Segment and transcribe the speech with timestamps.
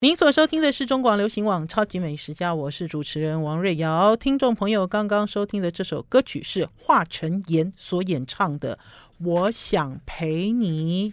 [0.00, 4.14] 您所收听的是中广流行网《超级美食家》，我是主持人王瑞瑶。
[4.14, 8.76] 听众朋友刚刚收听的这首歌曲是华晨妍所演唱的
[9.26, 11.10] 《我想陪你》。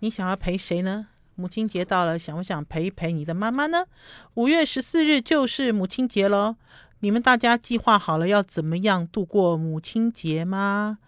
[0.00, 1.06] 你想要陪谁呢？
[1.36, 3.84] 母亲节到了，想不想陪一陪你的妈妈呢？
[4.34, 6.56] 五月十四日就是母亲节喽，
[6.98, 10.98] 你们大家计划好了要怎么样度过母亲节吗？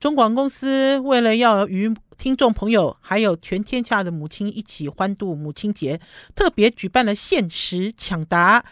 [0.00, 6.00] 中广公司为了要与听众朋友还有全天下的母亲一起欢度母亲节，
[6.34, 8.64] 特别举办了限时抢答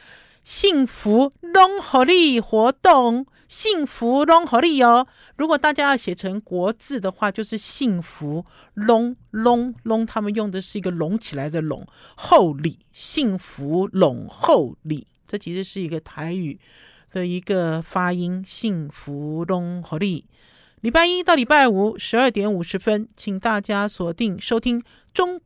[0.43, 5.07] 幸福拢予你活动，幸福拢予你哦。
[5.37, 8.45] 如果大家要写成国字的话，就是幸福
[8.75, 11.87] 隆隆隆，他们用的是一个隆起来的隆，
[12.17, 16.59] 厚礼幸福隆厚礼，这其实是一个台语
[17.12, 20.25] 的一个发音，幸福拢予你。
[20.84, 24.83] 礼拜一到礼拜五十二点五十分，请大家锁定收听
[25.15, 25.41] 中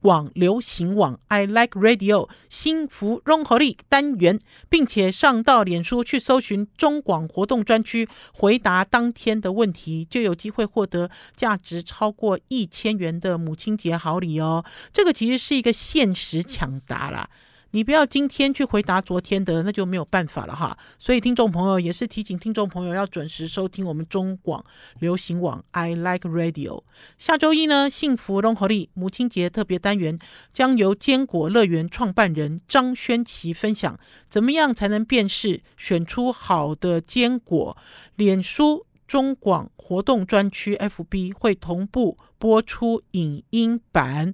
[0.00, 4.38] 广流行网 I Like Radio 幸福融合力单元，
[4.68, 14.64] 并且上到脸书去搜寻中广活动专区，回答当天的问题，就有机会获得价值超过一千元的母亲节好礼哦。
[14.92, 17.28] 这个其实是一个限时抢答啦。
[17.72, 20.76] 你不要今天去回答昨天的，那就没有办法了哈。
[20.98, 24.64] 所以听众朋友也是提醒听众朋友要准时收听我们中广
[25.00, 26.82] 流行网 I Like Radio。
[27.18, 30.18] 下周一呢，幸福融合力母亲节特别单元
[30.52, 37.76] 将由坚果乐园创办人张轩琪分享，怎么样才能辨识选出好的坚果？
[38.16, 44.32] 脸书中广活动专区 FB 会同步播出影音版。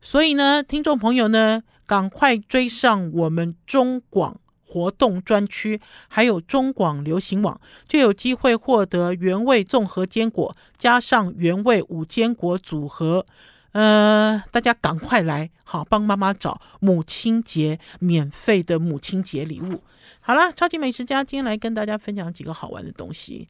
[0.00, 13.24] 所以呢，听众朋友呢，赶快追上我们中广活动专区，还有中广流行网，就有机会获得原味综合坚果加上原味五坚果组合。
[13.72, 19.82] 呃，大家赶快来，好帮妈妈找母亲节免费的母亲节礼物。
[20.20, 23.48] 好了，超级美食家今天来跟大家分享几个好玩的东西。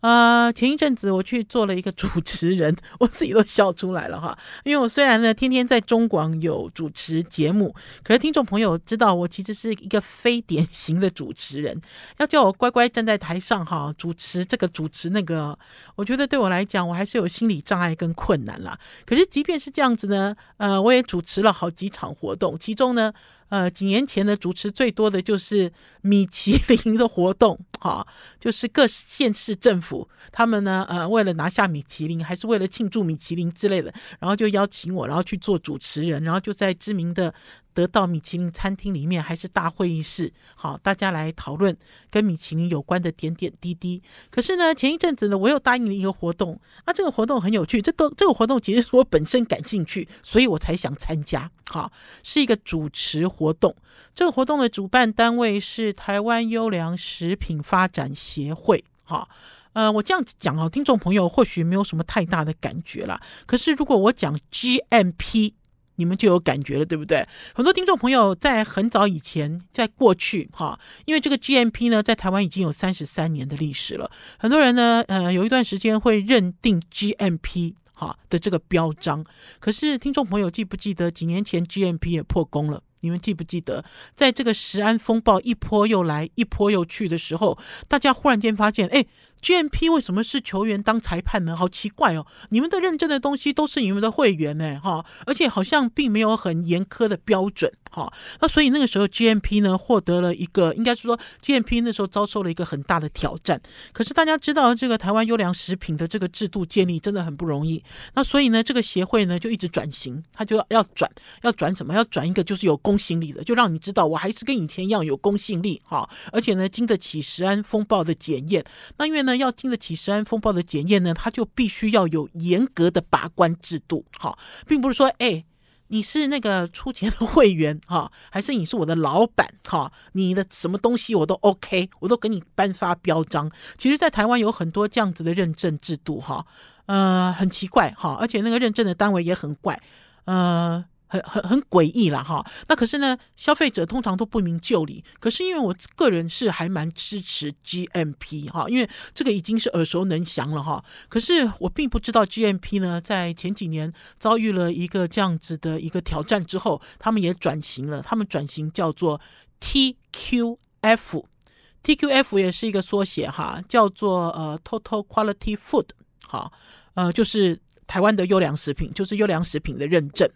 [0.00, 4.38] 呃，前一阵子我去做了一个主持人，我自己都笑出来了哈。
[4.64, 11.80] 因为我虽然呢天天在中广有主持节目，可是听众朋友知道我其实是一个非典型的主持人。
[12.18, 15.58] 要叫我乖乖站在台上哈，主持这个主持那个，
[15.96, 18.78] 我觉得对我来讲，我还是有心理障碍跟困难啦。
[19.04, 23.12] 可是即便是这样子呢，呃，我也主持了好几场活动，其中呢。
[23.48, 25.72] 呃，几年前呢，主持最多的就是
[26.02, 28.06] 米其林的活动，哈，
[28.38, 37.32] 就是各县市政府他们呢，呃，为了拿下米其林，还是为了庆祝米其林之类的，然后就邀请我，然后去做主持人，然后就在知名的。
[37.78, 41.76] 得到米其林餐厅里面还是大会议室，好，大家来讨论
[42.10, 44.02] 跟米其林有关的点点滴滴。
[44.30, 51.48] 可是呢，前一阵子呢，我又答应了一个活动，啊，这个活动很有趣，这都这个活动其实是我本身感兴趣，所以我才想参加。
[51.68, 51.92] 好，
[52.24, 53.76] 是一个主持活动，
[54.12, 58.82] 这个活动的主办单位是台湾优良食品发展协会。
[59.04, 59.28] 好，
[59.74, 63.20] 呃，我这样子讲哦，听众朋友或许没有什么太大的感觉啦。
[63.46, 65.52] 可是如果我讲 GMP。
[65.98, 67.26] 你们就有感觉了，对不对？
[67.52, 74.08] 很多听众朋友在很早以前，在过去哈，因为这个 GMP 呢，在台湾已经有三十三年的历史了。
[74.38, 79.24] 很多人呢，呃，有一段时间会认定 GMP 哈的这个标章。
[79.58, 82.80] 可是听众朋友记不记得几年前 GMP 也破功了？
[83.00, 87.58] 你们记不记得，在这个食安风暴一波又来、一波又去的时候，
[87.88, 89.04] 大家忽然间发现，哎。
[89.42, 91.56] GMP 为什么是球员当裁判呢？
[91.56, 92.26] 好奇怪哦！
[92.50, 98.12] 你们的认证的东西都是你们的会员呢，哈，而且好像并没有很严苛的标准，好。
[98.40, 103.60] 那所以那个时候 GMP 呢，获得了一个，应该是说 GMP 那时候遭受了一个很大的挑战。
[103.92, 107.82] 可是大家知道，这个台湾优良食品的这个制度建立真的很不容易。
[108.14, 111.10] 那所以呢，这个协会呢就一直转型，他就要转，
[111.42, 111.94] 要转什么？
[111.94, 118.64] 要转一个就是有公信力的，就让你知道我还是跟以前一样有公信力，哈，而且呢经得起食安风暴的检验。
[118.96, 124.04] 那因为呢，要经得起食安风暴的检验呢，它就必须要有严格的把关制度。
[124.18, 125.44] 好，并不是说，哎，
[125.88, 133.50] 你是那个出钱的会员，哈，还是你是我的老板，哈，你的什么东西我都 OK，我都给你颁发标章。
[133.76, 136.46] 其实，在台湾有很多这样子的认证制度，哈，
[136.86, 139.80] 呃，很奇怪，哈，而且那个认证的单位也很怪，
[140.24, 140.84] 呃。
[141.08, 145.02] 很很很诡异了哈，那可是呢，消费者通常都不明就里。
[145.18, 150.84] 可是因为我个人是还蛮支持 GMP 哈，因为这个已经是耳熟能详了哈。
[151.08, 158.02] 可是我并不知道 GMP 呢，在前几年遭遇了一个这样子的一个挑战之后，他们也转型了。
[158.02, 159.20] 他们转型叫做
[159.60, 165.88] TQF，TQF 也是一个缩写哈，叫做呃 Total Quality Food
[166.26, 166.52] 哈，
[166.94, 170.28] 呃就是台湾的优良食品，就是优良食品的认证。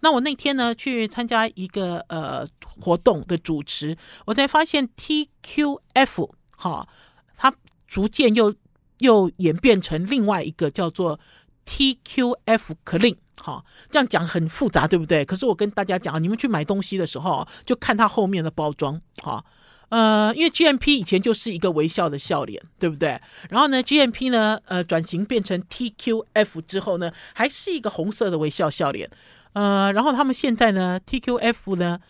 [0.00, 2.46] 那我那天呢去参加一个呃
[2.80, 6.88] 活动的主持，我才发现 TQF 哈，
[7.36, 7.54] 它
[7.86, 8.54] 逐渐又
[8.98, 11.18] 又演变成另外一个叫做
[11.66, 15.24] TQF Clean 哈，这样讲很复杂，对不对？
[15.24, 19.44] 可是我跟大家讲，你们去买东西的时候就看它后面的包装哈。
[19.90, 23.20] 呃，因为 GMP 以前就是一个微笑的笑脸，对不对？
[23.48, 29.08] 然后呢，GMP 呢，呃，转型变成 TQF 之后呢，还是一个红色的微笑笑脸。
[29.54, 32.00] 呃，然后他们现在呢，TQF 呢，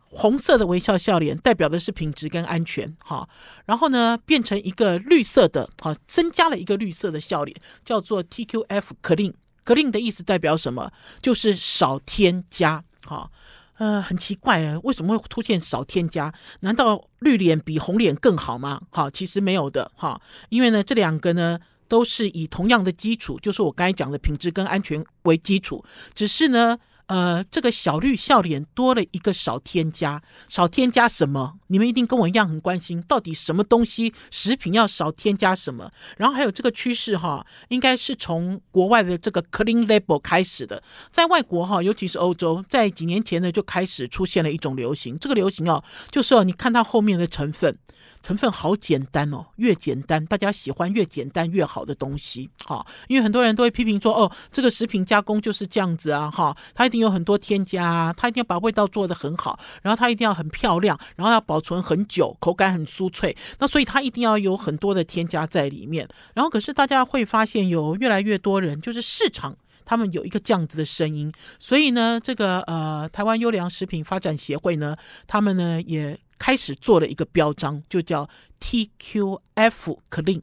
[0.00, 3.26] 红色的微笑笑脸代表的是品质跟安全，哈。
[3.64, 9.32] 然后呢，变成一个绿色的，哈，增加了一个绿色的笑脸，叫做 TQF Clean。
[9.64, 10.92] Clean 的意思代表什么？
[11.22, 13.30] 就是少添加，哈。
[13.78, 16.30] 呃，很奇怪啊，为什么会出现少添加？
[16.60, 18.82] 难道绿脸比红脸更好吗？
[18.90, 20.20] 好，其实没有的哈，
[20.50, 21.58] 因为呢，这两个呢
[21.88, 25.82] 都是以同样的基础，就是我刚才讲的品质跟安全为基础，
[26.14, 26.78] 只是呢。
[27.10, 31.54] 呃，这个小绿笑脸多了一个少添加，少添加什么？
[31.66, 35.90] 你们一定跟我一样很关心，到底什么东西食品要少添加什么？
[36.18, 40.80] 然后还有这个趋势哈，应该是从国外的这个 Clean Label 开始的，
[41.10, 45.18] 在外国哈，尤其是欧洲，在几年前呢就开始出现了一种流行。
[45.18, 47.76] 这个流行哦，就是哦，你看它后面的成分。
[48.22, 66.06] 成分好简单哦，越简单大家喜欢越简单越好的东西，哈，因为很多人都会批评说，哦，这个食品加工就是这样子啊，哈，它一定有很多添加，它一定要把味道做得很好，然后它一定要很漂亮，然后要保存很久，口感很酥脆，那所以它一定要有很多的添加在里面。
[66.34, 74.94] 然后可是大家会发现有越来越多人，就是市场他们有一个这样子的声音，所以呢，这个呃台湾优良食品发展协会呢，
[75.26, 76.18] 他们呢也。
[76.40, 78.26] 开始做了一个标章，就叫
[78.60, 80.40] TQF Clean。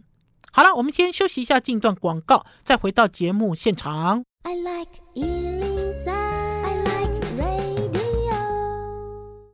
[0.51, 4.23] 好了，我们先休息一下，进段广告，再回到节目现场。
[4.43, 7.97] I like 103, I like radio。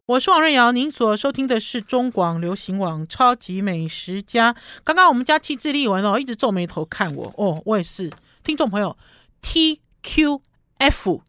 [0.05, 4.53] 我是王瑞瑶，您所收听的是中广流行网超级美食家。
[4.83, 8.11] 刚刚我们家气质丽文哦，一直皱眉头看我哦，我也是。
[8.43, 8.97] 听众朋友
[9.41, 11.21] ，TQF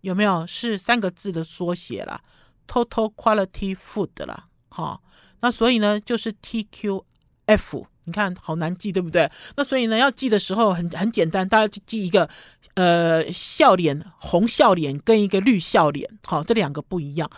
[0.00, 2.22] 有没有是三个字的缩写啦
[2.70, 5.00] ？Total Quality Food 啦，哈，
[5.40, 9.28] 那所以呢，就是 TQF，你看好难记，对不对？
[9.56, 12.30] 那所以呢，要记的时候很很简单，大家就记一个，
[12.74, 17.28] 呃，笑脸红笑脸跟一个绿笑脸，好，这两个不一样，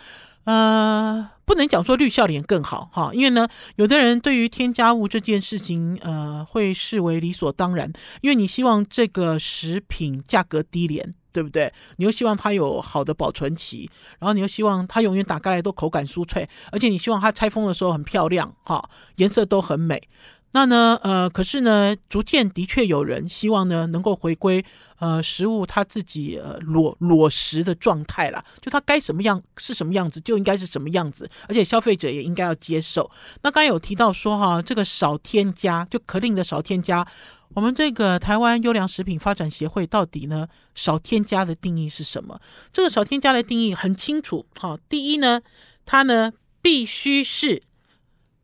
[0.43, 3.47] 呃，不能讲说绿笑脸更好，哈，因为呢，
[3.77, 7.91] 有的人对于添加物这件事情，呃，会视为理所当然，
[8.21, 11.15] 因为你希望这个食品价格低廉。
[11.33, 11.73] 对不对？
[11.97, 13.89] 你又希望它有好的保存期，
[14.19, 20.07] 然后你又希望它永远打开来都口感酥脆，而且你希望它拆封的时候很漂亮，哈，颜色都很美。
[20.55, 24.63] 那呢，呃，可是呢，逐渐的确有人希望呢，能够回归
[24.99, 33.09] 呃食物它自己呃裸裸食的状态啦，就它该什么样是什么样子就应该是什么样子，而且消费者也应该要接受。
[33.41, 37.07] 那刚才有提到说哈，这个少添加就 Clean 的少添加。
[37.55, 42.41] 我们这个台湾优良食品发展协会到底呢，少添加的定义是什么？
[42.71, 45.41] 这个少添加的定义很清楚，好，第一呢，
[45.85, 47.61] 它呢必须是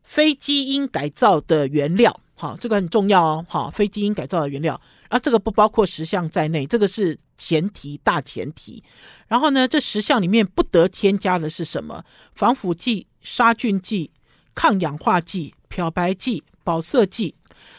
[0.03, 8.83] 非基因改造的原料，好，这个很重要哦，好，非基因改造的原料，啊，这个不包括十项在内，这个是前提大前提。
[9.27, 12.03] 然后呢，这十项里面不得添加的是什么？
[12.35, 14.11] 防腐剂、杀菌剂、
[14.53, 17.33] 抗氧化剂、漂白剂、保色剂。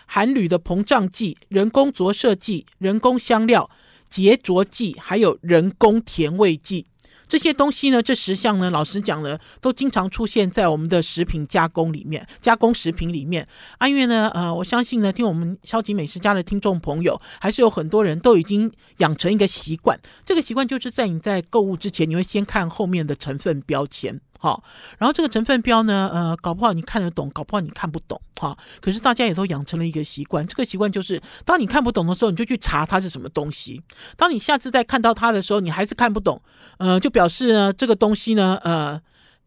[0.07, 3.69] 含铝的膨胀剂、人工着色剂、人工香料、
[4.09, 6.87] 结着剂，还有人工甜味剂，
[7.29, 13.47] 这些东西呢，这十项呢，老实讲呢，都经常出现在我们的食品加工里面，加工食品里面。
[13.79, 24.21] 啊，因为呢，呃，我相信呢，听我们超级美食家的听众朋友，还是有很多人都已经养成一个习惯，这个习惯就是在你在购物之前，你会先看后面的成分标签。
[24.42, 24.64] 好，
[24.97, 28.56] 然后这个成分标呢，呃，搞不好你看得懂，搞不好你看不懂，哈。
[28.80, 33.82] 可是大家也都养成了一个习惯，这个习惯就是，当你看不懂的时候，你就去查它是什么东西。
[34.16, 36.40] 当你下次再看到它的时候，你还是看不懂，
[36.78, 38.99] 呃，就表示呢，这个东西呢，呃，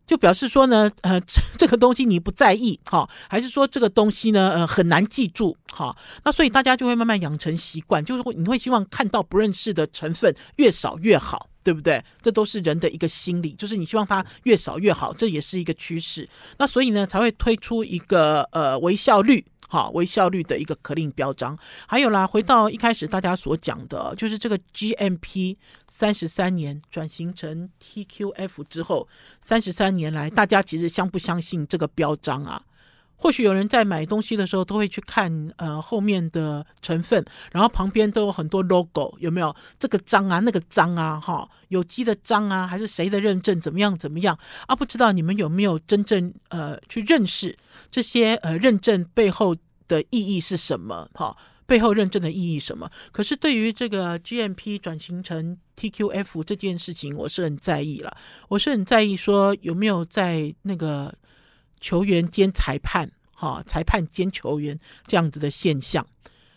[0.05, 1.19] 就表示说呢，呃，
[1.57, 5.97] 这个东西你不在意，哈，还是说这个东西呢，呃，很难记住，哈。
[6.23, 11.49] 那所以大家就会慢慢养成习惯，就是会你会希望看到不认识的成分越少越好。
[11.63, 12.03] 对不对？
[12.21, 16.27] 这都是人的一个心理，就是你希望它越少越好，这也是一个趋势。
[16.57, 21.57] 那所以呢，才会推出一个呃微效率，哈，微效率的一个 Clean 标章。
[21.87, 25.55] 还有啦，回到一开始大家所讲的，就是这个 GMP
[25.87, 29.07] 三十三年转型成 TQF 之后，
[29.41, 32.61] 三十三年来，大家其实相不相信这个标章啊？
[33.23, 44.37] 或许有人在买东西的时候都会去看呃后面的成分，然后旁边都有很多 logo，有没有这个章啊、那个章啊、哈有机的章啊，还是谁的认证怎么样怎么样
[44.67, 44.75] 啊？
[44.75, 47.57] 不知道你们有没有真正呃去认识
[47.89, 49.55] 这些呃认证背后
[49.87, 51.09] 的意义是什么？
[51.13, 51.33] 哈，
[51.65, 52.91] 背后认证的意义什么？
[53.13, 58.17] 可是对于这个 GMP 转型成 TQF 这件事情，我是很在意了，
[58.49, 61.15] 我是很在意说有没有在那个。
[61.83, 66.07] 球员兼裁判，哈，裁判兼球员这样子的现象。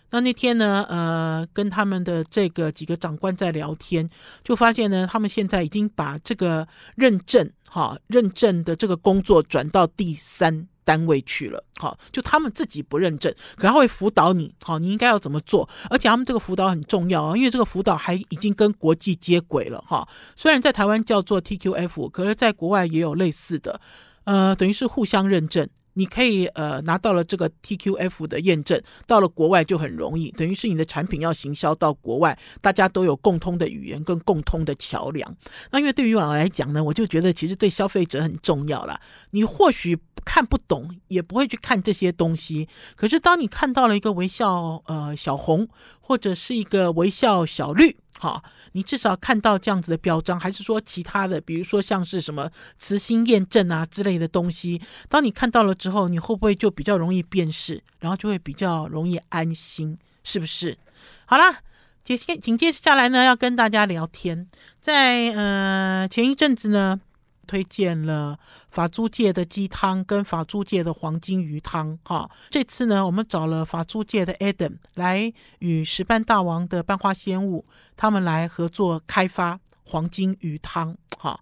[0.08, 4.08] 那那天呢，呃，跟他们的这个几个长官在聊天，
[4.44, 15.68] 就发现呢，他们现在已经把这个认证，哈，认证的这个工作转到第三单位去了，哈，就他们自己不认证，可他会辅导你，好，你应该要怎么做？
[15.90, 20.06] 而且他们这个辅导很重要啊，因为这个辅导还已经跟国际接轨了，哈。
[20.36, 23.80] 虽然在台湾叫做 TQF，可是在国外也有类似的。
[24.26, 30.30] 呃，等于是互相认证，你可以呃拿到了这个 TQF 的验证，到了国外就很容易。
[30.32, 35.34] 等于是你的产品要行销到国外，大家都有共通的语言跟共通的桥梁。
[35.70, 39.00] 那因为对于我来讲呢，我就觉得其实对消费者很重要啦。
[39.30, 45.68] 你或许看不懂，也不会去看这些东西，可是当你看到了一个微笑呃小红，
[46.06, 47.96] 或者是一个微笑小绿。
[48.18, 52.48] 好，你至少看到这样子的标章，还是说其他的，比如说像是什么
[52.78, 60.78] 磁心验证啊之类的东西，当你看到了之后，你会不会就比较容易辨识，然后就会比较容易安心，是不是？
[61.26, 61.58] 好啦，
[62.04, 64.48] 接下紧接下来呢，要跟大家聊天，
[64.80, 67.00] 在呃前一阵子呢。
[67.46, 68.38] 推荐了
[68.68, 77.64] 法租界的鸡汤跟法租界的黄金鱼汤，哈，这次呢，我们找了法租界的 Adam 来与石斑大王的班花仙物
[77.96, 81.40] 他们来合作开发黄金鱼汤，哈，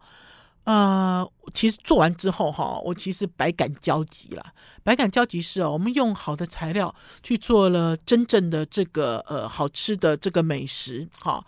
[0.65, 4.45] 呃，其实做完之后，哈，我其实百感交集了，
[4.83, 11.45] 百感交集是哦，我们用好的材料去做了真正的这个呃好吃的这个美食，哈，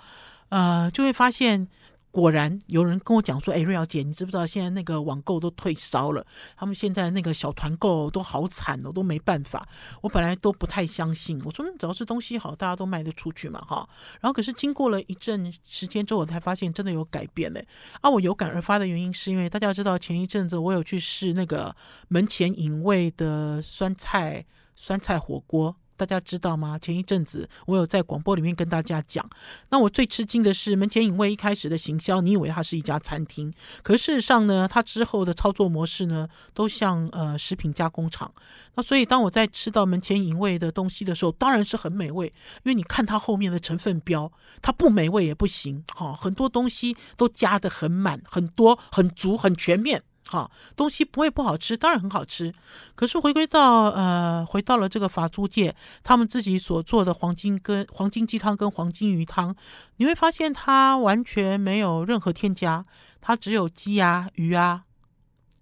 [0.48, 1.68] 呃，就会发现。
[2.16, 6.26] 果然有人跟我讲说：“哎，瑞瑶姐，你知不知道现在那个网购都退烧了？
[6.56, 9.68] 他们现在那个小团购都好惨哦，都没办法。
[10.00, 13.86] 我本来都不太相信，我说只要是东西好，大家都卖得出去嘛，哈。
[14.18, 17.62] 然后可是经过了一阵时间之后，我才发现真的有改变嘞。
[18.00, 21.76] 啊，我有感而发的原因是因为大家知道前一阵子我有去试那个
[22.08, 24.42] 门前隐味的酸菜
[24.74, 26.78] 酸菜火锅。”大家知道吗？
[26.78, 29.28] 前一阵子我有在广播里面跟大家讲，
[29.70, 38.32] 那我最吃惊的是门前隐卫一开始的行销，你以为它是一家餐厅，可事实上呢，它之后的操作模式呢，都像呃食品加工厂。
[38.74, 50.02] 那所以当我在吃到门前隐卫的东西的时候，当然是很美味，因为你看它后面的成分标，它不美味也不行，哈，很多东西都加得很满，很多很足很全面。
[50.28, 52.52] 好，东西不会不好吃，当然很好吃。
[52.96, 59.54] 可是回归到呃，回到了这个法租界，他们自己所做的黄金跟黄金鸡汤跟黄金鱼汤，
[59.98, 62.84] 你会发现它完全没有任何添加，
[63.20, 64.82] 它只有鸡啊、鱼啊、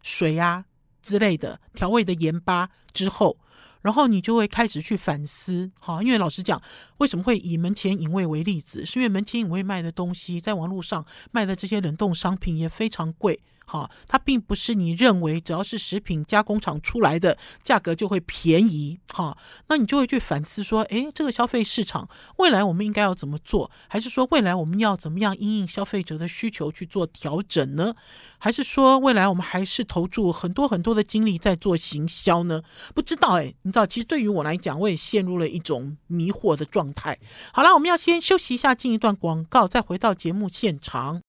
[0.03, 0.65] 水啊
[1.03, 3.37] 之类的调味的盐巴之后，
[3.83, 5.71] 然后你就会开始去反思。
[5.79, 6.63] 好，因为老实讲，
[6.97, 8.87] 为什么会以门前隐味为例子？
[8.87, 13.39] 是因为门前隐味卖的东西，在网络上卖的这些冷冻商品也非常贵。
[13.67, 18.99] 好，它并不是你认为只要是食品加工厂出来的价格就会便宜。
[19.13, 19.37] 好，
[19.69, 23.71] 那你就会去反思说，诶，这个消费市场未来我们应该要怎么做？
[23.89, 27.95] 还是说未来我们要怎么样因应消费者的需求去做调整呢？
[28.39, 32.63] 还是说未来我们还是投注很多很多的精力在做行销呢？
[32.95, 37.19] 不知道诶，你知道，其实对于我来讲，我也陷入了一种迷惑的状态。
[37.53, 41.23] 好了，我们要先休息一下，进一段广告，再回到节目现场。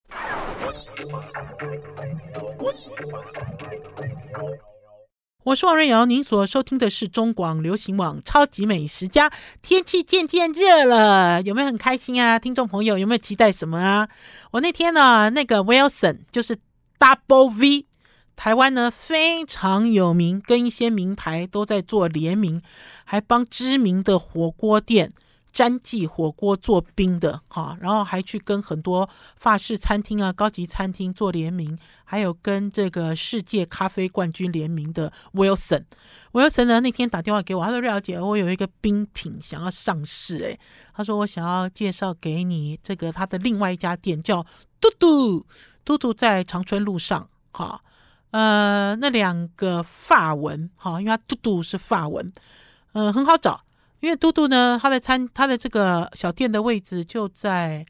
[5.44, 9.30] 我是王瑞瑶，您所收听的是中广流行网《超级美食家》。
[9.62, 12.40] 天气渐渐热了，有没有很开心啊？
[12.40, 14.08] 听众朋友有没有期待什么啊？
[14.50, 16.58] 我那天呢，那个 Wilson 就是
[16.98, 17.86] Double V，
[18.34, 22.60] 台湾呢非常有名，跟一些名牌都在做联名，
[23.04, 25.10] 还帮知名的火锅店。
[25.56, 29.08] 詹记火锅做冰的哈，然后还去跟很多
[29.38, 40.60] 法式餐厅啊、高级餐厅做联名，还有跟这个世界咖啡冠军联名的 Wilson，Wilson 呢那天打电话给我，他说：“瑞小姐，我有一个冰品想要上市，诶，
[40.92, 44.44] 他说我想要介绍给你这个他的另外一家店叫
[44.78, 45.46] 嘟嘟，
[45.86, 47.80] 嘟嘟在长春路上，哈，
[48.32, 52.30] 呃，那两个法文哈，因为它嘟嘟是法文，
[52.92, 53.62] 嗯、很好找。”
[54.00, 57.84] 因为嘟嘟呢，他的餐，他的这个小店的位置就在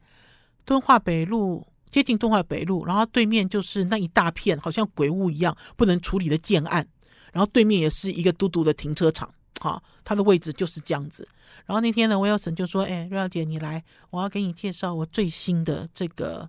[0.65, 6.87] 敦化北路，接近敦化北路，然后对面就是那一大片好像鬼屋一样不能处理的建案，
[7.33, 9.29] 然后对面也是一个嘟嘟的停车场，
[9.61, 11.29] 哈，它的位置就是这样子。
[11.65, 16.49] 然后那天呢，威尔森就说：“哎，瑞肴姐，你来，我要给你介绍我最新的这个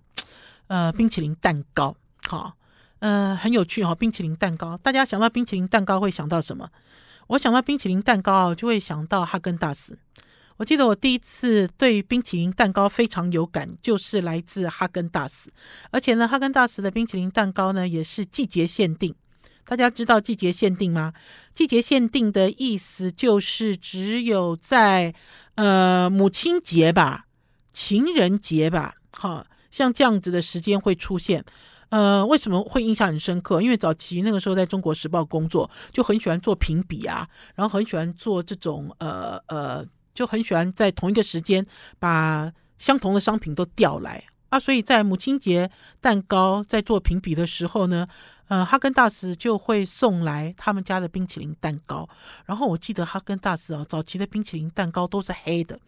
[0.68, 1.94] 呃冰淇淋蛋糕，
[2.28, 2.54] 哈，
[3.00, 6.68] 呃，很有趣哈，冰淇淋蛋糕，大家想到冰淇淋蛋糕会想到什么？
[7.28, 9.98] 我想到冰淇淋蛋糕就会想到哈根达斯。”
[10.58, 15.52] 我记得我第一次对冰淇淋蛋糕非常有感，就是来自哈根达斯，
[15.92, 19.14] 而且呢，哈根达斯的冰淇淋蛋糕呢也是季节限定。
[19.64, 21.12] 大家知道季节限定吗？
[21.54, 25.14] 季节限定的意思就是只有在
[25.54, 27.26] 呃母亲节吧、
[27.72, 31.44] 情人节吧，好像这样子的时间会出现。
[31.90, 33.62] 呃，为什么会印象很深刻？
[33.62, 39.86] 因为早期那个时候在中国时报工作，就很喜欢做评比啊，然后很喜欢做这种呃呃。
[40.14, 41.64] 就很喜欢在同一个时间
[42.00, 48.04] 把相同的商品都调来啊，所以在母亲节蛋糕在做评比的时候呢，
[48.48, 52.08] 呃，哈根达斯就会送来他们家的冰淇淋蛋糕。
[52.46, 55.78] 然后我记得哈根达斯啊，早期的冰淇淋蛋糕都是黑的，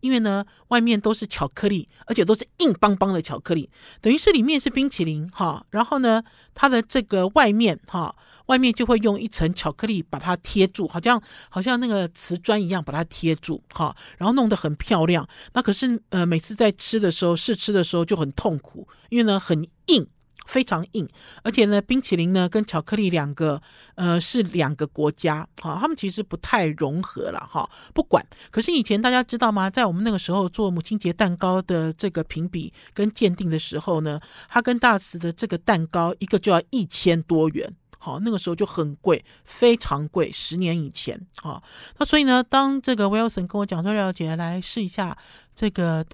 [0.00, 6.22] 因为呢外面都是巧克力，而且都是硬邦邦的巧克力，等于是里面是冰淇淋哈，然后呢
[6.54, 8.14] 它的这个外面哈。
[8.46, 15.24] 外面就会用一层巧克力把它贴住，好像好像那个瓷砖一样把它贴住，哈，然后弄得很漂亮。
[15.52, 20.04] 那可是呃，每次在吃的时候试吃的时候就很痛苦，因为呢很硬，
[20.50, 21.08] 非常硬，
[21.44, 23.62] 而且呢冰淇淋呢跟巧克力两个
[23.94, 27.70] 呃是两个国家，哈，他们其实不太融合了，哈。
[27.94, 29.70] 不管，可是以前大家知道吗？
[29.70, 37.72] 在我们那个时候做母亲节蛋糕的这个评比跟鉴定的时候呢，哈根达斯的这个蛋糕一个就要一千多元。
[38.02, 40.32] 好，那个时候就很贵，非常贵。
[40.32, 41.62] 十年以前，好，
[41.98, 45.16] 那所以呢，当这个 Wilson 跟我讲说，廖姐来试一下
[45.54, 46.04] 这个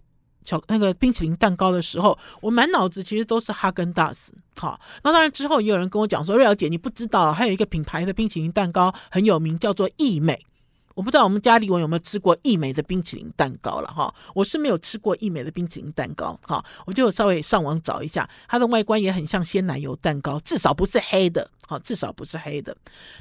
[0.47, 4.33] 巧那个冰淇淋蛋糕的时候，我满脑子其实都是哈根达斯。
[4.57, 10.47] 好，那当然之后也有人跟我讲说，瑞瑶姐你不知道，还有一个品牌的冰淇淋蛋糕很有名，叫做义美。
[10.95, 22.75] 我不知道我们家里我有没有吃过义美的冰淇淋蛋糕了哈，我是没有吃过义美的冰淇淋蛋糕哈，我就稍微上网找一下，它的外观也很像鲜奶油蛋糕，至少不是黑的，好，至少不是黑的。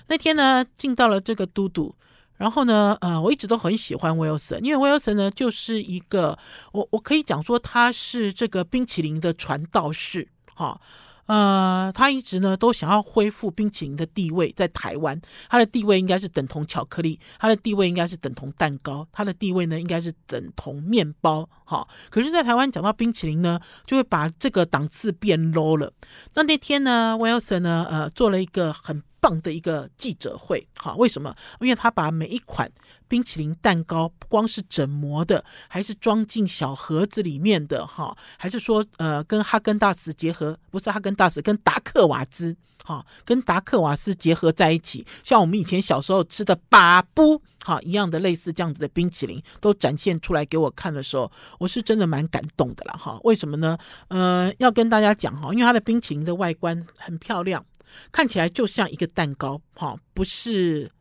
[0.08, 1.94] 那天呢，进到了这个嘟嘟，
[2.38, 6.38] 然后呢，呃，我一直都很喜欢威尔森，因为威尔森呢就是一个，
[6.74, 10.80] 我我可以讲说他是这个冰淇淋的传道士，哈。
[11.28, 15.19] 呃，他一直呢都想要恢复冰淇淋的地位，在台湾，
[15.50, 21.88] 他的地位应该是等同巧克力，他的地位应该是等同蛋糕，他的地位呢应该是等同面包，哈。
[22.12, 25.91] 可是，在台湾讲到冰淇淋呢，就会把这个档次变 low 了。
[26.36, 29.02] 那那天呢，Wilson 呢，呃，做了一个很。
[29.25, 31.35] 棒的一个记者会，哈，为什么？
[31.59, 32.71] 因为他把每一款
[33.07, 53.19] 冰淇淋蛋糕，不光是整模的，还是装进小盒子里面的，哈，还是说，呃，跟哈根达斯结合，不是哈根达斯，跟达克瓦兹，哈，跟达克瓦斯结合在一起，像我们以前小时候吃的巴布，哈，一样的类似这样子的冰淇淋，都展现出来给我看的时候，我是真的蛮感动的了，哈。
[53.23, 53.75] 为什么呢？
[54.09, 57.65] 呃，要跟大家讲哈，因为它的冰淇淋的外观很漂亮。
[58.12, 60.91] 看起来就像一个蛋糕，哈，不是，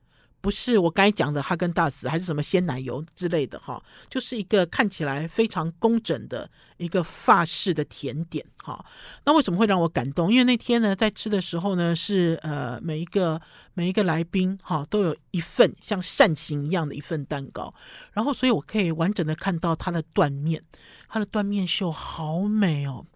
[0.41, 8.85] 不是我刚才讲的哈根达斯，还是什么鲜奶油之类的，哈，就是一个看起来非常工整的一个法式的甜点，哈。
[9.25, 10.31] 那为什么会让我感动？
[10.31, 13.41] 因为那天呢，在吃的时候呢，是呃，每一个
[13.73, 17.73] 每一个来宾，哈，都有一份像扇形一样的一份蛋糕，
[18.13, 20.63] 然后所以我可以完整的看到它的断面，
[21.09, 23.07] 它的断面秀好美哦。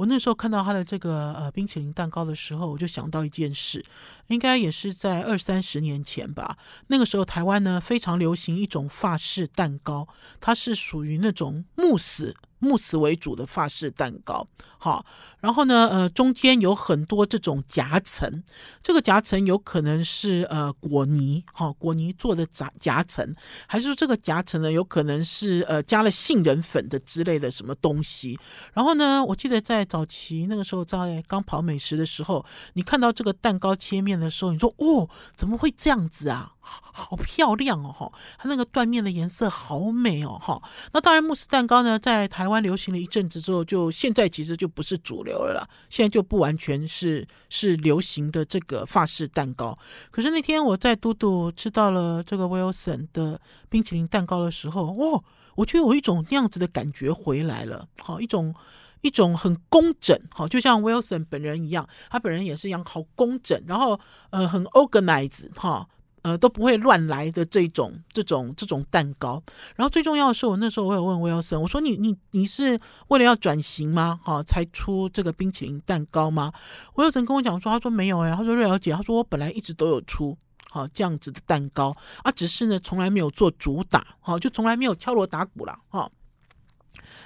[0.00, 3.84] 我那时候看到他的这个呃冰淇淋蛋糕的时候，我就想到一件事，
[4.28, 6.56] 应该也是在二三十年前吧。
[6.86, 10.08] 那个时候台湾呢，非常流行一种法式蛋糕，
[10.40, 12.34] 它是属于那种慕斯。
[12.62, 14.46] 慕斯为主的法式蛋糕，
[14.78, 15.04] 好，
[15.40, 18.42] 然后呢，呃，中间有很多这种夹层，
[18.82, 23.34] 这个夹层有可能是呃果泥，哈，果泥做的夹夹层，
[23.66, 28.38] 还是说这个夹层呢有可能是呃加了杏仁粉的之类的什么东西？
[28.72, 36.52] 然后呢，我记得在早期那个时候在刚跑美食的时候，你看到这个蛋糕切面的时候，你说哦，怎么会这样子啊？
[36.62, 40.62] 好漂亮哦，哈，它那个断面的颜色好美哦，哈。
[40.92, 45.68] 那当然，慕斯蛋糕呢，在台湾流行了一阵子之后，就现在其实就不是主流了。
[45.88, 49.78] 现在就不完全是是流行的这个法式蛋糕。
[50.10, 55.22] 可是那天我在嘟嘟吃到了这个 Wilson 的冰淇淋蛋糕的时候，哦，
[55.54, 58.54] 我觉得有一种那样子的感觉回来了，好，一种
[59.00, 63.98] 一种很工整，好，就像 Wilson 本人一样，他本人也是一样好工整，然后
[64.30, 65.86] 呃很 organized 哈。
[66.22, 69.42] 呃都不会乱来的这种这种这种蛋糕。
[69.76, 72.78] 然后最重要的是，我那时候我有问威尔森，我说你你你是
[73.08, 74.18] 为了要转型吗？
[74.22, 76.52] 哈，才出这个冰淇淋蛋糕吗？
[76.94, 80.36] 威尔森跟我讲说，他说没有哎，他说瑞瑶姐，他说我本来一直都有出。
[80.72, 86.08] 好，这样子的蛋糕啊，只是呢，从来没有做主打，好，就从来没有敲锣打鼓了，哈。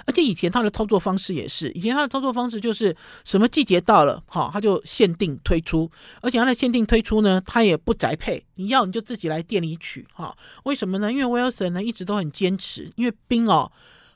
[0.06, 10.36] 而且以前他的操作方式也是，以前他的操作方式就是什么季节到了，哈，他就限定推出，而且他的限定推出呢，他也不宅配，你要你就自己来店里取，哈。
[10.64, 11.10] 为什么呢？
[11.10, 13.70] 因为威尔森呢一直都很坚持，因为冰哦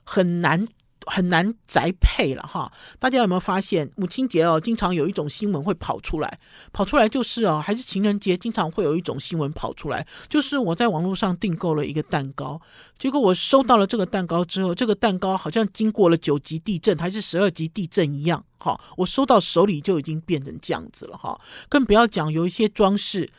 [0.05, 0.67] 很难。
[1.09, 6.39] 很难宅配了哈，大家有没有发现母亲节哦，经常有一种新闻会跑出来，
[6.73, 12.61] 跑出来就是哦，还是情人节，经常会有一种新闻跑出来，就是我在网络上订购了一个蛋糕，
[12.99, 23.31] 结果我收到了这个蛋糕之后，这个蛋糕好像经过了九级地震还是十二级地震一样，哈，我收到手里就已经变成这样子了哈，更不要讲有一些装饰。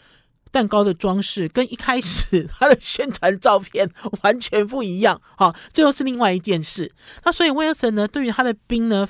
[0.52, 3.90] 蛋糕的装饰跟一开始它的宣传照片
[4.22, 6.92] 完全不一样，哈，这又是另外一件事。
[7.24, 9.08] 那所以威尔森呢，对于他的冰呢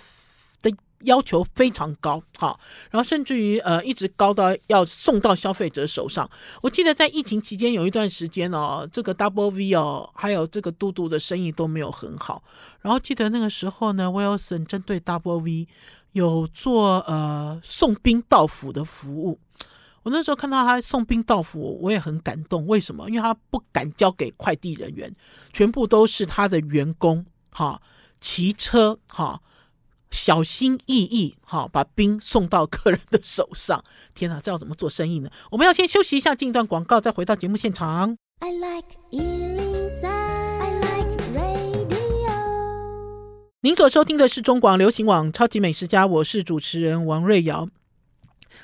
[0.61, 0.69] 的
[1.03, 2.59] 要求非常高，哈，
[2.91, 6.29] 然后甚至于呃一直高到要送到消费者手上。
[6.61, 12.43] 我记得在疫情期间有一段时间哦，这个 Double V 哦，还有这个嘟嘟的生意都没有很好。
[12.81, 15.67] 然后记得那个时候呢，威尔森针对 Double V
[16.11, 19.39] 有做呃送冰到府的服务。
[20.09, 22.65] 我那时候看到他送冰到府，我也很感动。
[22.65, 23.07] 为什么？
[23.09, 25.13] 因为他不敢交给快递人员，
[25.53, 27.79] 全部都是他的员工，哈，
[28.19, 29.39] 骑车，哈，
[30.09, 33.83] 小心翼翼，哈，把冰送到客人的手上。
[34.15, 35.29] 天哪，这要怎么做生意呢？
[35.51, 38.17] 我们要先休息一下，进一段广告，再回到节目现场。
[38.39, 41.89] I like 103, I like radio。
[43.61, 47.69] 您所收听的是中广流行网《超级美食家》，我是主持人王瑞瑶。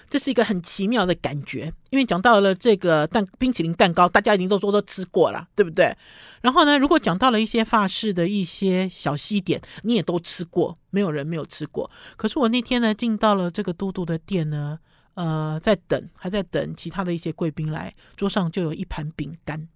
[0.10, 5.96] 这是一个很奇妙的感觉，因为讲到了这个蛋冰淇淋蛋糕，大家一定都说都吃过了，对不对？
[6.42, 11.90] 然后呢，如果讲到了一些法式的一些小西点，你也都吃过，没有人没有吃过。
[12.16, 14.78] 可是我那天呢，进到了这个嘟嘟的店呢，
[15.16, 19.68] 呃，在等，还在等其他的一些贵宾来，桌上就有一盘饼干，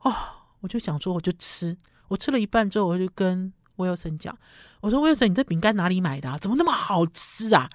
[0.00, 0.14] 哦，
[0.60, 1.76] 我就想说，我就吃，
[2.08, 4.36] 我吃了一半之后，我就跟威尔森讲，
[4.80, 6.36] 我说威尔森，你这饼干哪里买的啊？
[6.36, 7.70] 怎么那么好吃啊？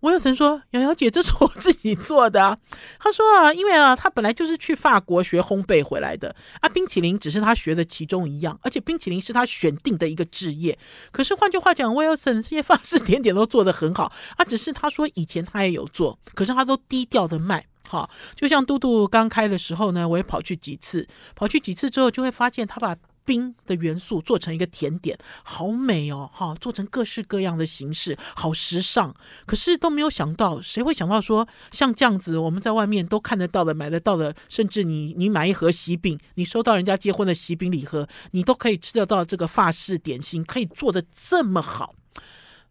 [0.00, 2.56] 我有神说：“瑶瑶姐，这是我自己做的啊。
[3.00, 10.78] ”他说：“啊，因为啊，他本来就是去法国学烘焙回来的啊，冰淇淋只是他学的其中一样，而且冰淇淋是他选定的一个职业。
[11.10, 17.66] 可是换句话讲，威尔森这些法式甜点都做得很好啊，只是他说以前他也有做，可是他都低调的卖。
[17.88, 22.96] 哈，就像嘟嘟刚开的时候呢，我也跑去几次，跑去几次之后就会发现他把。”
[23.28, 26.30] 冰的元素做成一个甜点，好美哦！
[26.32, 29.14] 哈，做成各式各样的形式，好时尚。
[29.44, 41.94] 可是都没有想到，谁会想到说像这样子，我们在外面都看得到的、买得到的，甚至你你买一盒喜饼，你收到人家结婚的喜饼礼盒，你都可以吃得到这个法式点心，可以做得这么好。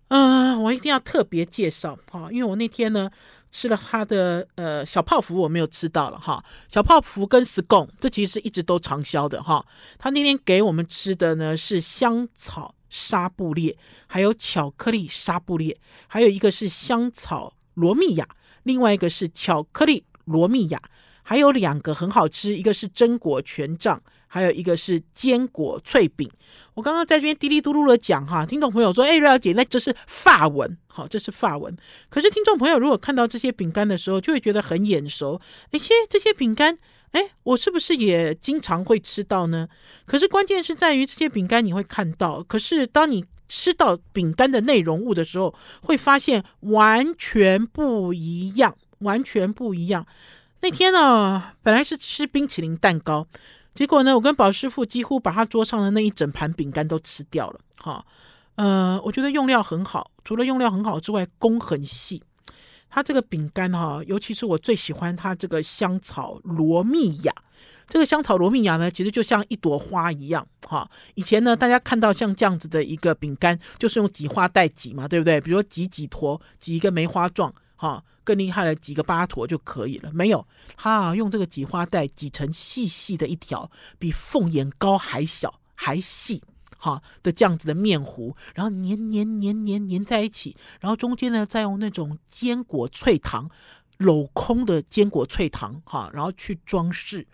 [0.07, 3.11] 嗯、我一定要特别介绍哈，因为我那天呢。
[3.51, 6.43] 吃了他的呃小泡芙，我没有吃到了哈。
[6.67, 9.65] 小泡芙跟 scone，这其实一直都畅销的哈。
[9.97, 18.27] 他那天给我们吃的呢是香草沙布列，还有巧克力沙布列，还有一个是香草罗密亚，
[18.63, 20.81] 另外一个是巧克力罗密亚，
[21.27, 24.01] 还有两个很好吃，一个是榛果权杖。
[24.29, 26.29] 还有一个是坚果脆饼，
[26.73, 31.75] 我刚刚在这边嘀哩嘟噜的讲哈，听众朋友说，哎，瑞肴姐，那这是法文，好，这是法文。
[32.09, 35.39] 可是听众朋友如果看到这些饼干的时候，就会觉得很眼熟，
[35.71, 36.77] 哎，些，这些饼干，
[37.11, 39.69] 哎，我是不是也经常会吃到呢？
[40.05, 50.05] 可是关键是在于这些饼干你会看到，可是当你吃到饼干的内容物的时候，会发现完全不一样，完全不一样。
[50.61, 53.27] 那天呢，本来是吃冰淇淋蛋糕。
[53.75, 57.59] 结果呢，我跟宝师傅几乎把他桌上的那一整盘饼干都吃掉了。
[57.77, 58.03] 哈，
[58.55, 62.23] 呃，我觉得用料很好，除了用料很好之外，工很细。
[62.89, 67.31] 它这个饼干哈，尤其是我最喜欢它这个香草罗密亚。
[67.87, 70.47] 这个香草罗密亚呢，其实就像一朵花一样。
[70.67, 75.39] 哈，以前呢，大家看到像这样子的一个饼干，就是用挤花袋挤嘛，对不对？
[75.39, 77.53] 比如说挤几坨，挤一个梅花状。
[77.75, 78.03] 哈。
[78.27, 80.11] 更厉害的，几个巴坨就可以了。
[80.11, 86.43] 没有，哈，用这个挤花袋挤成细细的一条，比凤眼糕还小还细，
[86.77, 93.49] 哈的这样子的面糊，然后黏黏黏黏黏在一起，然后中间呢再用那种坚果脆糖
[93.97, 97.25] 镂空的坚果脆糖，哈，然后去装饰。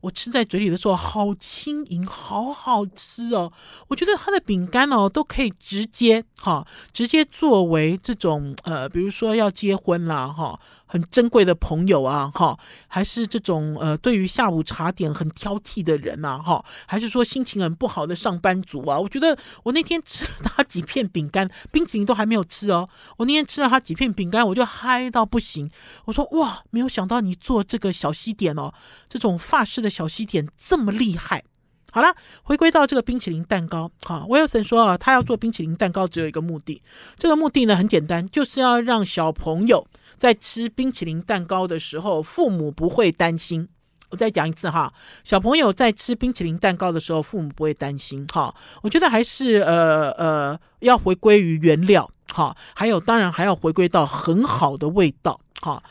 [0.00, 3.52] 我吃在嘴里的时候，好轻盈，好好吃哦！
[3.88, 10.58] 我觉得它的饼干哦，都可以直接哈，直接作为这种呃，比如说要结婚啦哈，
[10.92, 18.98] 很珍贵的朋友啊，哈，还是这种呃，对于下午茶点很挑剔的人啊，哈，还是说心情很不好的上班族啊？
[18.98, 22.88] 我觉得我那天吃了他几片饼干，冰淇淋都还没有吃哦。
[23.16, 25.70] 我那天吃了他几片饼干，我就嗨到不行。
[26.06, 28.74] 我说哇，没有想到你做这个小西点哦，
[29.08, 31.44] 这种法式的小西点这么厉害。
[31.92, 36.82] 好了，回归到这个冰淇淋蛋糕，哈，威尔森说啊，他要做冰淇淋蛋糕只有一个目的，
[37.16, 39.86] 这个目的呢很简单，就是要让小朋友。
[40.20, 43.66] 在吃冰淇淋蛋糕的时候，父母不会担心。
[44.10, 44.92] 我再讲一次哈，
[45.24, 48.26] 小朋友在吃冰淇淋蛋糕的时候，父母不会担心。
[48.26, 52.10] 哈，我觉得还是呃呃，要回归于原料。
[52.30, 55.40] 哈，还有当然还要回归到很好的味道。
[55.62, 55.82] 哈。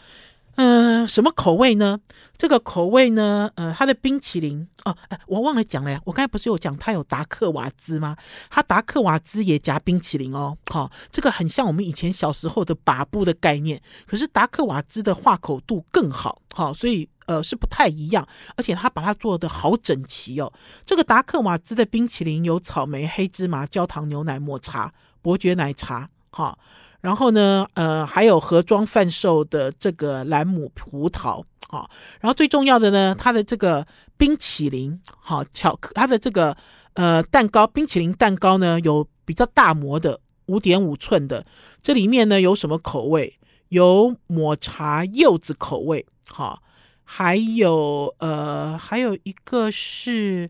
[0.56, 2.00] 嗯、什么口味呢？
[2.38, 3.50] 这个口味呢？
[3.56, 8.16] 呃，它的冰淇淋哦，哎，我忘了讲了，我刚才不是有讲它有达克瓦兹吗？
[8.50, 10.58] 它达克瓦兹也夹冰淇淋哦。
[10.70, 20.52] 好、哦，这个很像我们以前小时候的把布的概念，可是达克瓦兹的化口度更好，好、所以呃是不太一样，而且它把它做得好整齐哦。
[20.86, 26.58] 这个达克瓦兹的冰淇淋有草莓、黑芝麻、焦糖、牛奶、抹茶、伯爵奶茶，哈、哦。
[27.02, 36.58] 然后呢，呃，还有盒装贩售的这个蓝姆葡萄，啊、然后最重要的呢，它的这个冰淇淋，好、哦，巧克，它的这个
[36.96, 41.46] 呃蛋糕，冰淇淋蛋糕呢，有比较大模的五点五寸的，
[41.82, 43.40] 这里面呢有什么口味？
[43.70, 46.60] 有抹茶柚子口味，好、哦，
[47.06, 50.50] 还有呃，还有一个是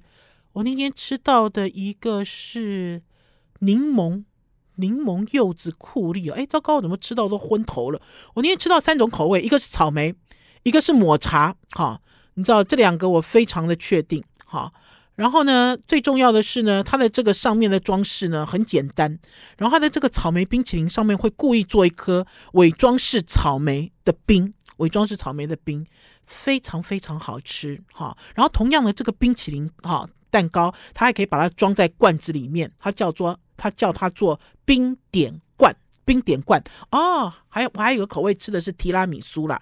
[0.53, 3.03] 我那天吃到的一个是
[3.59, 4.23] 柠檬。
[4.79, 8.01] 柠檬柚子酷丽哦，哎，糟糕，怎么吃到都昏头了？
[8.33, 10.15] 我那天吃到三种口味，一个是草莓，
[10.63, 11.99] 一个是抹茶，哈，
[12.35, 14.71] 你知道这两个我非常的确定，哈。
[15.15, 19.19] 然后呢，最重要的是呢，它的这个上面的装饰呢很简单，
[19.57, 25.85] 然后它的这个草莓冰淇淋上面会故意做一颗伪装式草莓的冰，伪装式草莓的冰
[26.25, 28.15] 非常非常好吃，哈。
[28.33, 33.39] 然后同样的这个冰淇淋，哈，蛋糕，它还可以把它装在罐子里面，它叫做。
[33.61, 39.61] 它叫它做冰点罐，冰点罐哦，还有我还有个口味吃的是提拉米苏啦，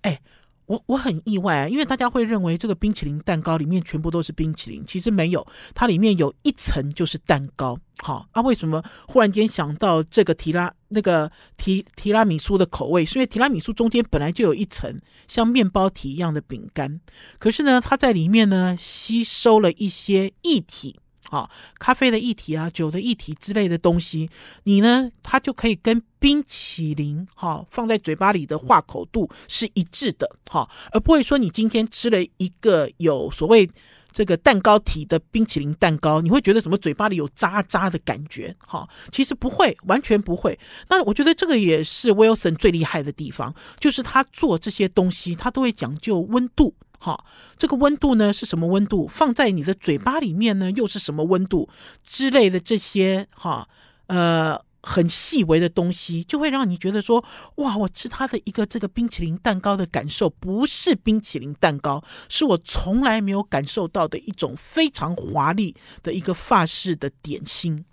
[0.00, 0.20] 哎，
[0.66, 7.78] 我我很意外啊，因为大家会认为这个冰淇淋蛋糕里面全部都是冰淇淋，其实没有，它里面有一层就是蛋糕。
[7.98, 13.04] 好啊，为什么忽然间想到这个提拉那个提提拉米苏的口味？
[13.04, 17.00] 是因为提拉米苏中间本来就有一层像面包体一样的饼干，
[17.38, 20.98] 可是呢，它在里面呢吸收了一些液体。
[21.28, 24.30] 好，咖啡的液体啊，酒的液体之类的东西，
[24.62, 33.68] 你呢，它就可以跟冰淇淋哈放在嘴巴里的化口度是一致的哈，而不会说你今天吃了一个有所谓
[34.12, 40.58] 这个蛋糕体的冰淇淋蛋糕，你会觉得什么嘴巴里有渣渣的感觉哈，其实不会，完全不会。
[40.88, 46.74] 那我觉得这个也是 Wilson 最厉害的地方，就是他做这些东西，他都会讲究温度。
[46.98, 47.24] 好，
[47.56, 49.06] 这个温度呢是什么温度？
[49.06, 51.68] 放在你的嘴巴里面呢又是什么温度
[52.02, 53.68] 之类的这些哈，
[54.06, 57.24] 呃，很细微的东西，就会让你觉得说，
[57.56, 67.84] 哇，我吃它的一个这个冰淇淋蛋糕的感受不是冰淇淋蛋糕，是我从来没有感受到的一种非常华丽的一个法式的点心。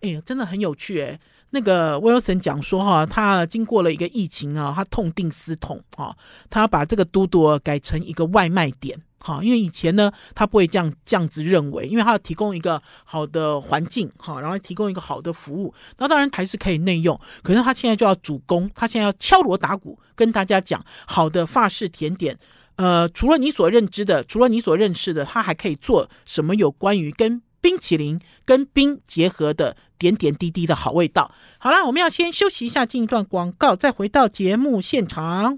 [0.00, 1.18] 哎呀，真的很有趣哎。
[1.54, 6.16] 那个威尔森讲说哈，他经过了一个疫情啊，他痛定思痛啊，
[6.48, 22.38] 他把这个嘟嘟改成一个外卖点哈，因为以前呢，他不会这样这样子认为，因为他要提供一个好的环境哈，然后提供一个好的服务，那当然还是可以内用，可是他现在就要主攻，他现在要敲锣打鼓跟大家讲，好的法式甜点，
[22.76, 27.42] 呃，除了你所认知的，除了你所认识的，他还可以做什么有关于跟。
[27.62, 31.32] 冰淇淋跟冰结合的点点滴滴的好味道。
[31.58, 35.56] 好啦，我们要先休息一下，进一段广告，再回到节目现场。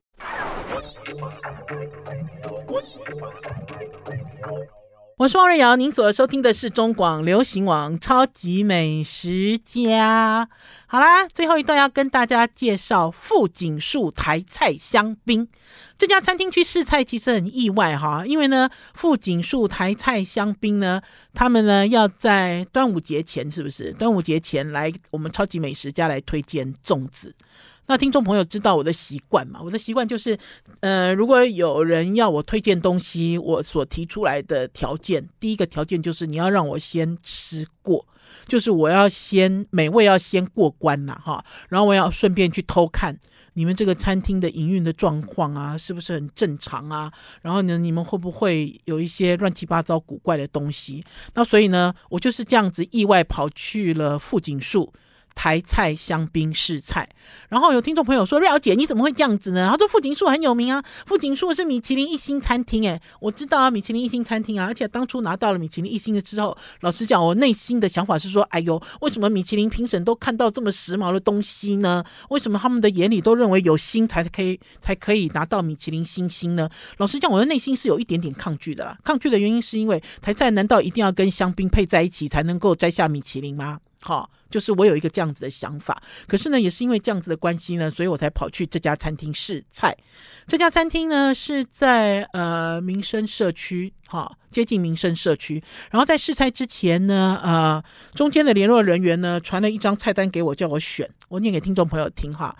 [5.17, 10.45] 我是王瑞瑶，您所收听的是中广流行网《超级美食家》。
[10.89, 15.47] 好啦，最后一段要跟大家介绍富锦树台菜香槟
[15.97, 16.51] 这家餐厅。
[16.51, 21.01] 去试菜其实很意外哈，因为呢，富锦树台菜香槟呢，
[21.33, 23.93] 他们呢要在端午节前，是不是？
[23.93, 27.33] 端午节前来我们超级美食家来推荐粽子。
[27.87, 29.61] 那听众朋友知道我的习惯嘛？
[29.63, 30.39] 我的习惯就是，
[30.81, 38.07] 呃，如果有人要我推荐东西，我所提出来的条件，第一个条件就是你要让我先吃过，
[38.47, 43.19] 就是我要先美味要先过关了哈，然后我要顺便去偷看
[43.53, 47.13] 你们这个餐厅的营运的状况啊，是不是很正常啊？
[47.43, 51.05] 然后呢，你们会不会有一些乱七八糟古怪的东西？
[51.35, 54.91] 那所以呢，我就是这样子意外跑去了富锦树。
[55.35, 57.09] 台菜香槟试菜，
[57.49, 72.05] 然后有听众朋友说：“瑞肴姐，你怎么会这样子呢？”他说：“富锦树很有名啊，富锦树是米其林一星餐厅。”哎，我知道啊，米其林一星餐厅啊，而且当初拿到了米其林一星的之后，老实讲，我内心的想法是说：“哎呦，为什么米其林评审都看到这么时髦的东西呢？
[72.31, 76.69] 为什么他们的眼里都认为有星才可以才可以拿到米其林星星呢？”
[76.99, 78.97] 老实讲，我的内心是有一点点抗拒的啦。
[79.03, 83.81] 抗拒的原因是因为台菜难道一定要跟香槟配在一起才能够摘下米其林吗？
[84.07, 89.97] 好，就是我有一个这样子的想法，可是呢，也是因为这样子的关系呢，所以我才跑去这家餐厅试菜。
[90.47, 95.65] 这家餐厅呢是在呃民生社区，哈，接近民生社区。
[95.91, 97.83] 然后在试菜之前呢，呃，
[98.15, 101.11] 中间的联络人员呢传了一张菜单给我，叫我选。
[101.31, 102.55] 我念给听众朋友听哈，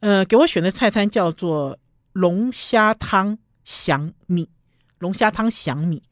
[0.00, 1.78] 呃，给我选的菜单叫做
[2.14, 4.48] 龙虾汤响米，
[4.98, 6.02] 龙虾汤响米，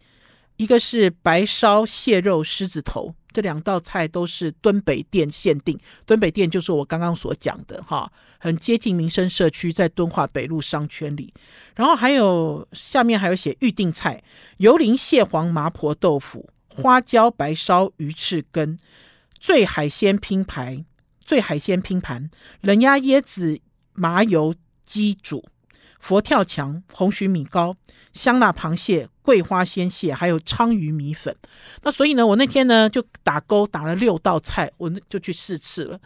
[0.56, 3.16] 一个是白烧蟹肉狮子头。
[3.32, 11.32] 这两道菜都是敦北店限定，敦北店就是我刚刚所讲的哈，很接近民生社区，在敦化北路商圈里。
[11.76, 14.22] 然后还有下面还有写预定菜：
[14.56, 18.76] 油淋蟹黄麻婆豆腐、花椒白烧鱼翅根、
[19.38, 20.84] 醉海鲜拼盘、
[21.20, 22.30] 醉海鲜拼盘、
[22.62, 23.60] 冷压椰子
[23.92, 25.44] 麻油鸡煮。
[25.98, 27.76] 佛跳墙、红蟳米糕、
[28.12, 31.34] 香辣螃蟹、桂花鲜蟹，还有鲳鱼米粉。
[31.82, 35.98] 那所以呢，我那天呢就打勾打了六道菜，我就去试吃了。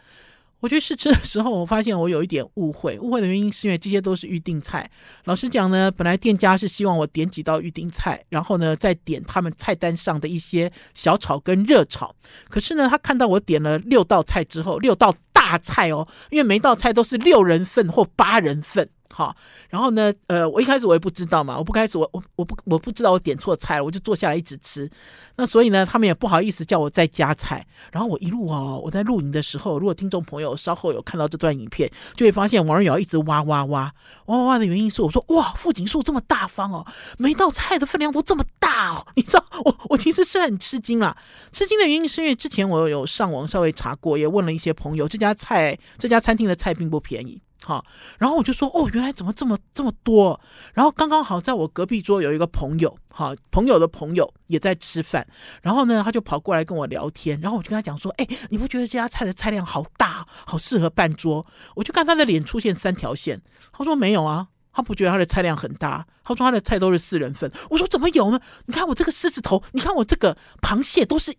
[0.60, 2.96] 我去试吃的时候，我发现我有一点误会。
[3.00, 4.88] 误会的原因是因为这些都是预定菜。
[5.24, 12.14] 老实讲呢，本来店家是希望我点几道预定菜，然后呢再点他们菜单上的一些小炒跟热炒。
[12.48, 18.88] 可是呢，他看到我点了六道菜之后，六道大菜哦，因为每道菜都是六人份或八人份。
[19.12, 19.36] 好，
[19.68, 24.90] 然后呢，呃，我一开始我也不知道嘛，我不开始我我我不我不知道我点错菜了，我就坐下来一直吃。
[25.36, 27.66] 那所以呢，他们也不好意思叫我再加菜。
[27.92, 33.92] 然后我一路哦，我在录影的时候，如果听众朋友稍后有看到这段影片，就会发现王瑞瑶一直哇哇哇
[34.26, 36.86] 哇哇哇的原因是我说哇，富锦树这么大方哦，
[37.18, 41.16] 每道菜的分量都这么大哦， 你知道我我其实是很吃惊啦。
[41.52, 47.40] 吃惊的原因是因为之前我有上网稍微查过，也问了一些朋友，这家菜这家餐厅的菜并不便宜。
[47.64, 47.84] 哈，
[48.18, 50.40] 然后我就说，哦，原来怎么这么这么多？
[50.74, 55.26] 然后刚刚好在我隔壁桌有一个朋友，哈，朋友的朋友也在吃饭，
[55.62, 61.46] 然后呢，他就跑过来跟我聊天，然后我就跟他讲说，哎，你不觉得这家菜的菜量好大，好适合办桌？
[61.76, 63.40] 我就看他的脸出现三条线，
[63.72, 67.50] 他说没有啊，他不觉得他的菜量很大，他说他的菜都是四人份。
[67.70, 68.40] 我说怎么有呢？
[68.66, 71.34] 你看我这个狮子头，你看我这个螃蟹都是。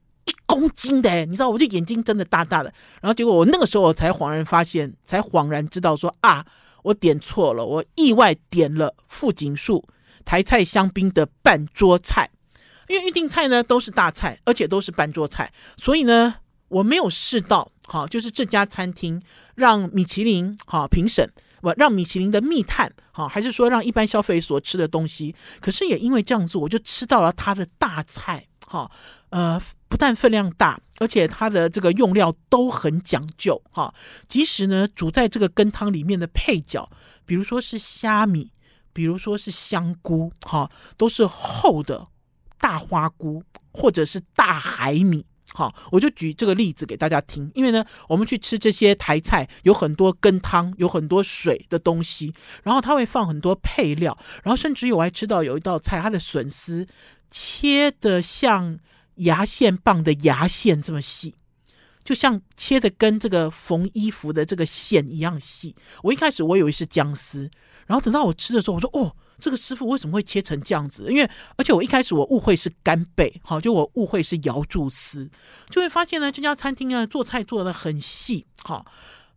[0.45, 6.45] 公斤的，你知道，我就眼睛睁得大大的，然后结果我那个时候我才恍然发现，才恍然知道说啊，
[6.83, 9.83] 我点错了，我意外点了富锦树
[10.25, 12.29] 台菜香槟的半桌菜，
[12.87, 16.35] 因为预定菜呢都是大菜，而且都是半桌菜，所以呢
[16.67, 19.21] 我没有试到，好，就是这家餐厅
[19.55, 21.27] 让米其林好评审，
[21.61, 28.91] 不让米其林的密探好，还是说让一般消费所吃的东西，可是也因为这样子，我就吃到了他的大菜，好。
[29.33, 33.91] 呃，不但分量大，而且它的这个用料都很讲究哈。
[34.27, 36.87] 即使呢煮在这个羹汤里面的配角，
[37.25, 38.51] 比如说是虾米，
[38.93, 42.05] 比如说是香菇，哈，都是厚的
[42.59, 45.25] 大花菇或者是大海米。
[45.51, 47.51] 好，我就举这个例子给大家听。
[47.55, 56.87] 因为呢，我们去吃这些台菜，有很多羹汤，有很多水的东西，然后它会放很多配料，然后甚至有我还吃到有一道菜，它的笋丝
[57.31, 58.77] 切得像。
[59.15, 61.35] 牙线棒的牙线这么细，
[62.03, 65.75] 就像切的跟这个缝衣服的这个线一样细。
[66.01, 67.49] 我一开始我以为是姜丝，
[67.85, 75.29] 然后等到我吃的时候，我说：“哦，这个师傅为什么会切成这样子？”因为而且我一开始我误会是干贝，好，就我误会是瑶柱丝，
[75.69, 78.85] 就会发现呢，这家餐厅呢做菜做的很细，好。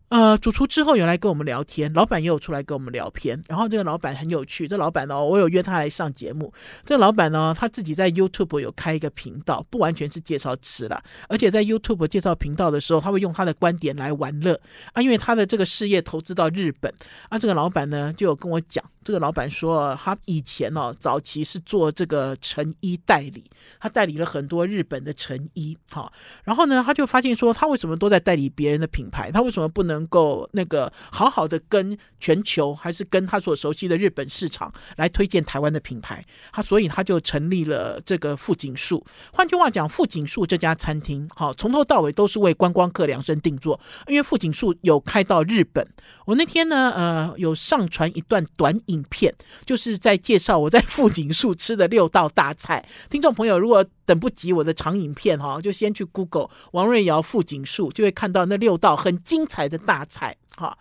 [0.09, 3.43] 呃，主厨之后有来跟我们聊天，老板也有出来跟我们聊天。
[3.49, 6.53] 然后这个老板很有趣，这老板呢，我有约他来上节目。
[6.85, 14.61] 这个老板呢，他自己在 YouTube 有开一个频道，不完全是介绍吃啦，而且在 YouTube 介绍频道的时候，他会用他的观点来玩乐
[14.93, 15.03] 啊。
[15.03, 16.93] 因为他的这个事业投资到日本
[17.29, 23.43] 啊，这个老板呢就有跟我讲，这个老板说他以前哦，早期是做这个成衣代理，
[23.81, 25.77] 他代理了很多日本的成衣。
[25.91, 26.13] 好，
[26.45, 29.96] 然后呢，他就发现说，他为什么都在代理别人的品牌，他为什么不能？
[29.97, 39.05] 能够那个好好的跟全球，还是跟他所熟悉的日本市场来推荐台湾的品牌，他所以他就成立了这个富锦树。
[39.33, 43.81] 换句话讲，富锦树这家餐厅，好，从头到尾都是为观光客量身定做。
[44.07, 45.87] 因为富锦树有开到日本，
[46.27, 49.35] 我那天呢，呃，有上传一段短影片，
[49.65, 52.87] 就是在介绍我在富锦树吃的六道大菜。
[53.09, 60.79] 听众朋友，如果等不及我的长影片哈，就先去 Google 王瑞瑶富锦树，就会看到那六道很精彩的大菜哈。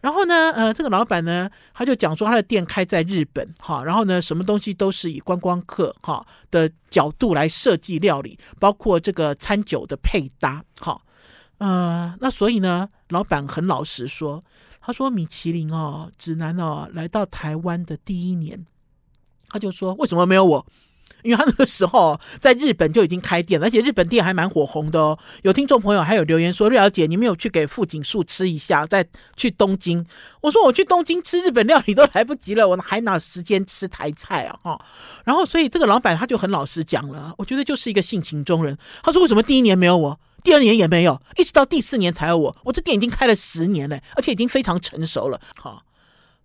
[0.00, 11.02] 然后呢，呃，这个老板呢，他就讲说他的店开在日本哈，然后呢，什么东西都是以观光客哈的角度来设计料理，包括这个餐酒的配搭哈。
[11.58, 14.40] 呃，那所以呢，老板很老实说，
[14.80, 18.64] 他说米其林哦，指南哦，来到台湾的第一年，
[19.48, 20.64] 他就说为什么没有我？
[21.22, 25.18] 因为他那个时候在日本就已经开店，而且日本店还蛮火红的哦。
[25.42, 29.06] 有听众朋友还有留言说：“瑞瑶姐，你没有去给富锦树吃一下，再
[29.36, 30.04] 去东京。”
[30.40, 34.80] 我说：“我去东京吃日本料理都来不及了，我还哪时间吃台菜啊？”哈，
[35.24, 38.78] 然后所以这个老板他就很老实讲了，我觉得就是一个性情中人。
[39.02, 42.56] 他说：“为什么第一年没有我，第二年也没有，一直到第四年才有我？
[42.64, 45.82] 我这店已经开了十年了，而且已经非常成熟了。”哈。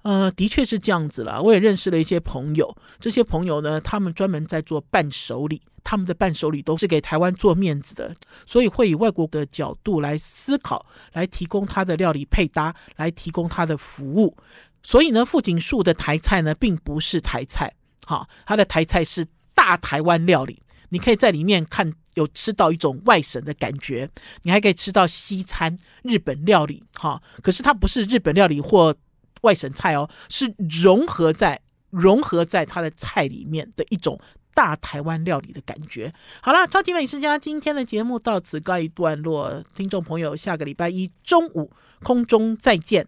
[0.03, 1.41] 呃，的确是这样子了。
[1.41, 8.13] 我也认识了一些朋友，这些朋友呢，他们专门在做伴手礼，他们的伴手礼都是给台湾做面子的，
[8.45, 14.35] 所以会以外国的角度来思考，来提供他的料理配搭，来提供他的服务。
[14.83, 17.73] 所以呢，富锦树的台菜呢，并不是台菜，
[18.05, 20.61] 哈，他的台菜是大台湾料理。
[20.89, 24.09] 你可以在里面看，有吃到一种外省的感觉，
[24.41, 27.19] 你还可以吃到西餐、日本料理，哈。
[27.41, 28.93] 可是它不是日本料理或
[29.43, 34.19] 外省菜哦，是融合在融合在它的菜里面的一种
[34.53, 36.13] 大台湾料理的感觉。
[36.41, 41.71] 好了，超级美食家今天的节目到此告一段落，听众朋友，下个礼拜一中午
[42.01, 43.07] 空中再见。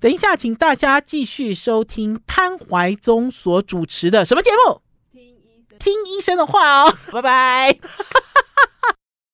[0.00, 4.80] 等一下，请大家继续收听潘怀宗所主持的什么节目？
[5.12, 7.78] 听医生， 听医生的话哦， 拜拜。